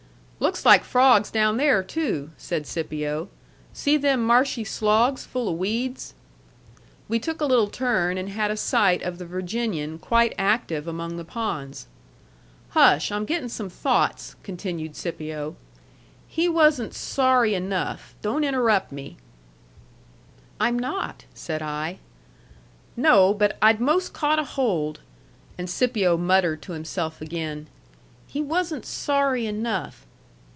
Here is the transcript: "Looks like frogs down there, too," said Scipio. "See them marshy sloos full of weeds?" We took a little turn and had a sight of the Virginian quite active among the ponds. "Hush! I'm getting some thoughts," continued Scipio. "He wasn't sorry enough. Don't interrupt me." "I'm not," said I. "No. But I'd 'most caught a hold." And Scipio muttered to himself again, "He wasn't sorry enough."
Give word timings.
"Looks 0.43 0.65
like 0.65 0.83
frogs 0.83 1.29
down 1.29 1.57
there, 1.57 1.83
too," 1.83 2.31
said 2.35 2.65
Scipio. 2.65 3.29
"See 3.73 3.95
them 3.95 4.25
marshy 4.25 4.63
sloos 4.63 5.23
full 5.23 5.47
of 5.47 5.59
weeds?" 5.59 6.15
We 7.07 7.19
took 7.19 7.41
a 7.41 7.45
little 7.45 7.67
turn 7.67 8.17
and 8.17 8.27
had 8.29 8.49
a 8.49 8.57
sight 8.57 9.03
of 9.03 9.19
the 9.19 9.25
Virginian 9.27 9.99
quite 9.99 10.33
active 10.39 10.87
among 10.87 11.17
the 11.17 11.23
ponds. 11.23 11.85
"Hush! 12.69 13.11
I'm 13.11 13.25
getting 13.25 13.49
some 13.49 13.69
thoughts," 13.69 14.35
continued 14.41 14.95
Scipio. 14.95 15.55
"He 16.27 16.49
wasn't 16.49 16.95
sorry 16.95 17.53
enough. 17.53 18.15
Don't 18.23 18.43
interrupt 18.43 18.91
me." 18.91 19.17
"I'm 20.59 20.77
not," 20.79 21.25
said 21.35 21.61
I. 21.61 21.99
"No. 22.97 23.31
But 23.31 23.59
I'd 23.61 23.79
'most 23.79 24.11
caught 24.13 24.39
a 24.39 24.43
hold." 24.43 25.01
And 25.59 25.69
Scipio 25.69 26.17
muttered 26.17 26.63
to 26.63 26.71
himself 26.73 27.21
again, 27.21 27.67
"He 28.25 28.41
wasn't 28.41 28.87
sorry 28.87 29.45
enough." 29.45 30.07